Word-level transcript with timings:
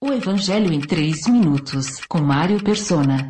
O 0.00 0.12
Evangelho 0.12 0.72
em 0.72 0.80
3 0.80 1.26
minutos, 1.26 1.98
com 2.08 2.20
Mário 2.20 2.62
Persona. 2.62 3.28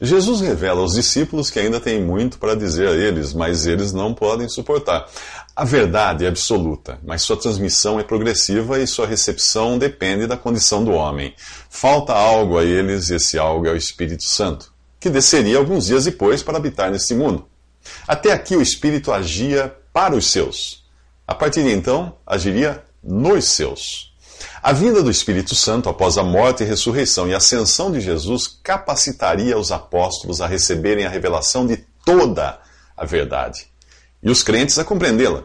Jesus 0.00 0.40
revela 0.40 0.82
aos 0.82 0.94
discípulos 0.94 1.50
que 1.50 1.58
ainda 1.58 1.80
tem 1.80 2.00
muito 2.00 2.38
para 2.38 2.54
dizer 2.54 2.86
a 2.86 2.92
eles, 2.92 3.34
mas 3.34 3.66
eles 3.66 3.92
não 3.92 4.14
podem 4.14 4.48
suportar. 4.48 5.04
A 5.56 5.64
verdade 5.64 6.24
é 6.24 6.28
absoluta, 6.28 7.00
mas 7.02 7.22
sua 7.22 7.36
transmissão 7.36 7.98
é 7.98 8.04
progressiva 8.04 8.78
e 8.78 8.86
sua 8.86 9.04
recepção 9.04 9.76
depende 9.76 10.28
da 10.28 10.36
condição 10.36 10.84
do 10.84 10.92
homem. 10.92 11.34
Falta 11.68 12.12
algo 12.12 12.56
a 12.56 12.62
eles, 12.62 13.10
e 13.10 13.16
esse 13.16 13.36
algo 13.36 13.66
é 13.66 13.72
o 13.72 13.76
Espírito 13.76 14.22
Santo, 14.22 14.72
que 15.00 15.10
desceria 15.10 15.58
alguns 15.58 15.86
dias 15.86 16.04
depois 16.04 16.40
para 16.40 16.56
habitar 16.56 16.88
neste 16.88 17.14
mundo. 17.14 17.48
Até 18.06 18.30
aqui 18.30 18.54
o 18.54 18.62
Espírito 18.62 19.10
agia 19.10 19.74
para 19.92 20.14
os 20.14 20.26
seus. 20.26 20.84
A 21.26 21.34
partir 21.34 21.64
de 21.64 21.72
então, 21.72 22.16
agiria 22.24 22.84
nos 23.04 23.44
seus. 23.44 24.12
A 24.62 24.72
vinda 24.72 25.02
do 25.02 25.10
Espírito 25.10 25.54
Santo 25.54 25.88
após 25.88 26.16
a 26.16 26.22
morte 26.22 26.64
ressurreição 26.64 27.28
e 27.28 27.34
ascensão 27.34 27.92
de 27.92 28.00
Jesus 28.00 28.46
capacitaria 28.62 29.58
os 29.58 29.70
apóstolos 29.70 30.40
a 30.40 30.46
receberem 30.46 31.04
a 31.04 31.10
revelação 31.10 31.66
de 31.66 31.84
toda 32.04 32.58
a 32.96 33.04
verdade 33.04 33.66
e 34.24 34.30
os 34.30 34.42
crentes 34.42 34.78
a 34.78 34.84
compreendê-la. 34.84 35.44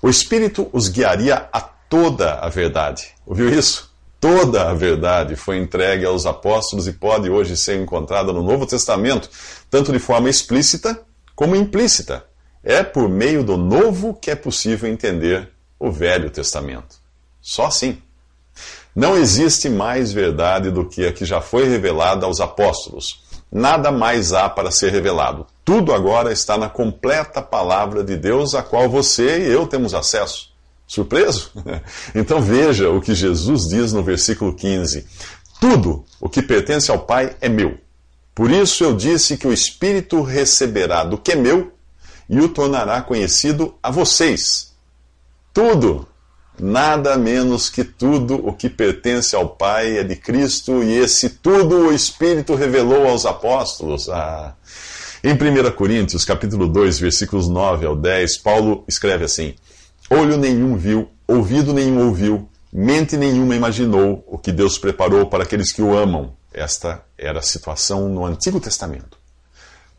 O 0.00 0.08
Espírito 0.08 0.70
os 0.72 0.88
guiaria 0.88 1.48
a 1.52 1.60
toda 1.60 2.34
a 2.34 2.48
verdade. 2.48 3.08
Ouviu 3.26 3.52
isso? 3.52 3.90
Toda 4.20 4.70
a 4.70 4.74
verdade 4.74 5.34
foi 5.34 5.58
entregue 5.58 6.04
aos 6.04 6.26
apóstolos 6.26 6.86
e 6.86 6.92
pode 6.92 7.28
hoje 7.28 7.56
ser 7.56 7.80
encontrada 7.80 8.32
no 8.32 8.42
Novo 8.42 8.66
Testamento, 8.66 9.28
tanto 9.68 9.92
de 9.92 9.98
forma 9.98 10.30
explícita 10.30 11.00
como 11.34 11.56
implícita. 11.56 12.24
É 12.62 12.82
por 12.82 13.08
meio 13.08 13.42
do 13.42 13.56
Novo 13.56 14.14
que 14.14 14.30
é 14.30 14.36
possível 14.36 14.88
entender 14.88 15.50
o 15.78 15.90
Velho 15.90 16.30
Testamento. 16.30 16.99
Só 17.40 17.66
assim. 17.66 18.00
Não 18.94 19.16
existe 19.16 19.68
mais 19.68 20.12
verdade 20.12 20.70
do 20.70 20.88
que 20.88 21.06
a 21.06 21.12
que 21.12 21.24
já 21.24 21.40
foi 21.40 21.68
revelada 21.68 22.26
aos 22.26 22.40
apóstolos. 22.40 23.22
Nada 23.50 23.90
mais 23.90 24.32
há 24.32 24.48
para 24.48 24.70
ser 24.70 24.92
revelado. 24.92 25.46
Tudo 25.64 25.92
agora 25.92 26.32
está 26.32 26.56
na 26.56 26.68
completa 26.68 27.42
palavra 27.42 28.04
de 28.04 28.16
Deus, 28.16 28.54
a 28.54 28.62
qual 28.62 28.88
você 28.88 29.40
e 29.40 29.52
eu 29.52 29.66
temos 29.66 29.94
acesso. 29.94 30.50
Surpreso? 30.86 31.52
Então 32.14 32.40
veja 32.40 32.90
o 32.90 33.00
que 33.00 33.14
Jesus 33.14 33.68
diz 33.68 33.92
no 33.92 34.02
versículo 34.02 34.54
15: 34.54 35.06
Tudo 35.60 36.04
o 36.20 36.28
que 36.28 36.42
pertence 36.42 36.90
ao 36.90 36.98
Pai 36.98 37.36
é 37.40 37.48
meu. 37.48 37.78
Por 38.34 38.50
isso 38.50 38.84
eu 38.84 38.94
disse 38.94 39.36
que 39.36 39.46
o 39.46 39.52
Espírito 39.52 40.22
receberá 40.22 41.04
do 41.04 41.18
que 41.18 41.32
é 41.32 41.36
meu 41.36 41.72
e 42.28 42.40
o 42.40 42.48
tornará 42.48 43.02
conhecido 43.02 43.74
a 43.82 43.90
vocês. 43.90 44.72
Tudo 45.52 46.06
Nada 46.62 47.16
menos 47.16 47.70
que 47.70 47.82
tudo 47.82 48.34
o 48.46 48.52
que 48.52 48.68
pertence 48.68 49.34
ao 49.34 49.48
Pai 49.48 49.96
é 49.96 50.04
de 50.04 50.14
Cristo, 50.14 50.82
e 50.82 50.92
esse 50.98 51.30
tudo 51.30 51.86
o 51.86 51.92
Espírito 51.92 52.54
revelou 52.54 53.08
aos 53.08 53.24
apóstolos. 53.24 54.10
Ah. 54.10 54.54
Em 55.24 55.32
1 55.32 55.70
Coríntios, 55.74 56.22
capítulo 56.22 56.68
2, 56.68 56.98
versículos 56.98 57.48
9 57.48 57.86
ao 57.86 57.96
10, 57.96 58.36
Paulo 58.38 58.84
escreve 58.86 59.24
assim: 59.24 59.54
Olho 60.10 60.36
nenhum 60.36 60.76
viu, 60.76 61.08
ouvido 61.26 61.72
nenhum 61.72 62.06
ouviu, 62.06 62.46
mente 62.70 63.16
nenhuma 63.16 63.56
imaginou 63.56 64.22
o 64.26 64.36
que 64.36 64.52
Deus 64.52 64.76
preparou 64.76 65.30
para 65.30 65.44
aqueles 65.44 65.72
que 65.72 65.80
o 65.80 65.96
amam. 65.96 66.34
Esta 66.52 67.02
era 67.16 67.38
a 67.38 67.42
situação 67.42 68.06
no 68.10 68.26
Antigo 68.26 68.60
Testamento. 68.60 69.16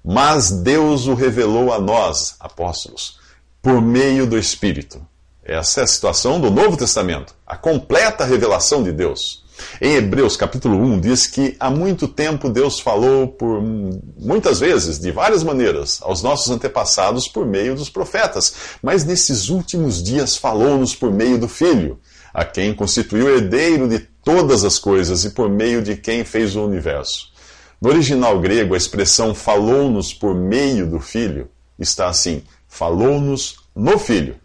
Mas 0.05 0.51
Deus 0.51 1.07
o 1.07 1.15
revelou 1.15 1.73
a 1.73 1.79
nós, 1.79 2.35
apóstolos, 2.39 3.19
por 3.63 3.81
meio 3.81 4.27
do 4.27 4.37
Espírito. 4.37 5.01
Essa 5.43 5.81
é 5.81 5.83
a 5.83 5.87
situação 5.87 6.39
do 6.39 6.51
Novo 6.51 6.77
Testamento, 6.77 7.33
a 7.47 7.57
completa 7.57 8.23
revelação 8.23 8.83
de 8.83 8.91
Deus. 8.91 9.43
Em 9.81 9.95
Hebreus 9.95 10.37
capítulo 10.37 10.77
1 10.77 10.99
diz 10.99 11.25
que 11.25 11.55
há 11.59 11.69
muito 11.69 12.07
tempo 12.07 12.47
Deus 12.47 12.79
falou 12.79 13.27
por 13.27 13.59
muitas 13.59 14.59
vezes, 14.59 14.99
de 14.99 15.11
várias 15.11 15.43
maneiras, 15.43 15.99
aos 16.03 16.21
nossos 16.21 16.51
antepassados 16.51 17.27
por 17.27 17.45
meio 17.45 17.73
dos 17.75 17.89
profetas, 17.89 18.53
mas 18.83 19.03
nesses 19.03 19.49
últimos 19.49 20.03
dias 20.03 20.37
falou-nos 20.37 20.95
por 20.95 21.11
meio 21.11 21.39
do 21.39 21.47
Filho, 21.47 21.99
a 22.31 22.45
quem 22.45 22.73
constituiu 22.73 23.35
herdeiro 23.35 23.87
de 23.87 23.99
todas 24.23 24.63
as 24.63 24.77
coisas 24.77 25.25
e 25.25 25.31
por 25.31 25.49
meio 25.49 25.81
de 25.81 25.95
quem 25.95 26.23
fez 26.23 26.55
o 26.55 26.63
universo. 26.63 27.31
No 27.81 27.89
original 27.89 28.39
grego, 28.39 28.75
a 28.75 28.77
expressão 28.77 29.33
falou-nos 29.33 30.13
por 30.13 30.35
meio 30.35 30.85
do 30.85 30.99
Filho 30.99 31.49
está 31.79 32.09
assim: 32.09 32.43
falou-nos 32.67 33.55
no 33.75 33.97
Filho. 33.97 34.35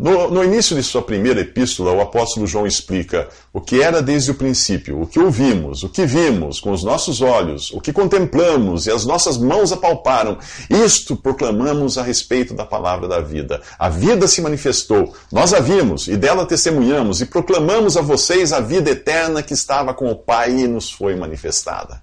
No, 0.00 0.30
no, 0.30 0.42
início 0.42 0.74
de 0.74 0.82
sua 0.82 1.02
primeira 1.02 1.42
epístola, 1.42 1.92
o 1.92 2.00
apóstolo 2.00 2.46
João 2.46 2.66
explica 2.66 3.28
o 3.52 3.60
que 3.60 3.82
era 3.82 4.00
desde 4.00 4.30
o 4.30 4.34
princípio, 4.34 4.98
o 4.98 5.06
que 5.06 5.20
ouvimos, 5.20 5.82
o 5.82 5.90
que 5.90 6.06
vimos 6.06 6.58
com 6.58 6.72
os 6.72 6.82
nossos 6.82 7.20
olhos, 7.20 7.70
o 7.70 7.82
que 7.82 7.92
contemplamos 7.92 8.86
e 8.86 8.90
as 8.90 9.04
nossas 9.04 9.36
mãos 9.36 9.72
apalparam. 9.72 10.38
Isto 10.70 11.14
proclamamos 11.14 11.98
a 11.98 12.02
respeito 12.02 12.54
da 12.54 12.64
palavra 12.64 13.06
da 13.06 13.20
vida. 13.20 13.60
A 13.78 13.90
vida 13.90 14.26
se 14.26 14.40
manifestou, 14.40 15.14
nós 15.30 15.52
a 15.52 15.60
vimos 15.60 16.08
e 16.08 16.16
dela 16.16 16.46
testemunhamos 16.46 17.20
e 17.20 17.26
proclamamos 17.26 17.98
a 17.98 18.00
vocês 18.00 18.54
a 18.54 18.60
vida 18.60 18.88
eterna 18.88 19.42
que 19.42 19.52
estava 19.52 19.92
com 19.92 20.10
o 20.10 20.16
Pai 20.16 20.50
e 20.60 20.66
nos 20.66 20.90
foi 20.90 21.14
manifestada. 21.14 22.02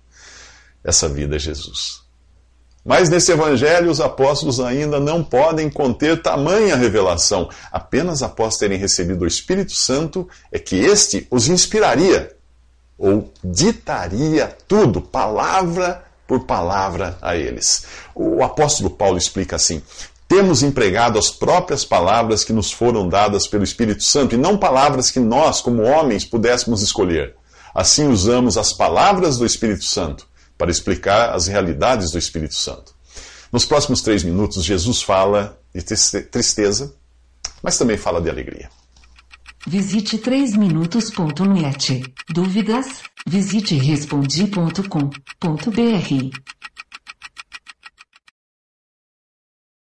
Essa 0.84 1.10
vida 1.10 1.38
é 1.38 1.40
Jesus. 1.40 2.07
Mas 2.88 3.10
nesse 3.10 3.34
evangelho, 3.34 3.92
os 3.92 4.00
apóstolos 4.00 4.62
ainda 4.62 4.98
não 4.98 5.22
podem 5.22 5.70
conter 5.70 6.22
tamanha 6.22 6.74
revelação. 6.78 7.50
Apenas 7.70 8.24
após 8.24 8.56
terem 8.56 8.78
recebido 8.78 9.26
o 9.26 9.28
Espírito 9.28 9.74
Santo 9.74 10.26
é 10.50 10.58
que 10.58 10.78
este 10.78 11.28
os 11.30 11.50
inspiraria, 11.50 12.34
ou 12.98 13.30
ditaria 13.44 14.56
tudo, 14.70 15.02
palavra 15.02 16.02
por 16.26 16.46
palavra 16.46 17.18
a 17.22 17.36
eles. 17.36 17.84
O 18.16 18.42
apóstolo 18.42 18.90
Paulo 18.90 19.18
explica 19.18 19.58
assim: 19.58 19.82
temos 20.26 20.64
empregado 20.64 21.20
as 21.20 21.30
próprias 21.30 21.84
palavras 21.84 22.46
que 22.46 22.54
nos 22.54 22.72
foram 22.72 23.10
dadas 23.10 23.48
pelo 23.48 23.66
Espírito 23.66 24.06
Santo 24.06 24.34
e 24.34 24.38
não 24.38 24.58
palavras 24.58 25.12
que 25.12 25.20
nós, 25.20 25.60
como 25.60 25.84
homens, 25.84 26.24
pudéssemos 26.24 26.82
escolher. 26.82 27.36
Assim 27.76 28.08
usamos 28.08 28.58
as 28.58 28.72
palavras 28.72 29.38
do 29.38 29.46
Espírito 29.46 29.84
Santo 29.84 30.26
para 30.58 30.72
explicar 30.72 31.34
as 31.34 31.48
realidades 31.48 32.12
do 32.12 32.18
Espírito 32.18 32.56
Santo. 32.56 32.96
Nos 33.52 33.66
próximos 33.66 34.02
três 34.02 34.24
minutos, 34.24 34.64
Jesus 34.64 35.02
fala 35.02 35.60
de 35.74 35.82
tristeza, 35.82 36.94
mas 37.62 37.78
também 37.78 37.98
fala 37.98 38.22
de 38.22 38.30
alegria. 38.30 38.70
Visite 39.66 40.18
3minutos.net. 40.18 42.04
Dúvidas? 42.30 43.02
Visite 43.26 43.76
respondi.com.br. 43.76 46.57